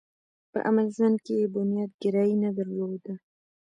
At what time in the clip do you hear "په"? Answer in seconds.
0.51-0.59